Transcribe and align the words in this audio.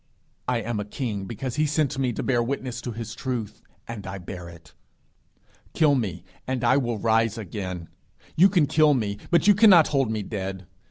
I 0.47 0.61
am 0.61 0.79
a 0.79 0.83
king 0.85 1.25
because 1.25 1.57
he 1.57 1.67
sent 1.67 1.99
me 1.99 2.11
to 2.13 2.23
bear 2.23 2.41
witness 2.41 2.81
to 2.81 2.91
his 2.91 3.13
truth, 3.13 3.61
and 3.87 4.07
I 4.07 4.17
bear 4.17 4.49
it. 4.49 4.73
Kill 5.75 5.93
me, 5.93 6.23
and 6.47 6.63
I 6.63 6.75
will 6.75 6.97
rise 6.97 7.37
again. 7.37 7.87
You 8.35 8.49
can 8.49 8.65
kill 8.65 8.95
me, 8.95 9.19
but 9.29 9.45
you 9.47 9.53
cannot 9.53 9.89
hold 9.89 10.09
me 10.09 10.23
dead. 10.23 10.65